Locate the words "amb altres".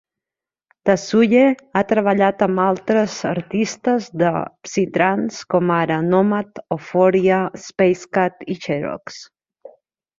2.47-3.19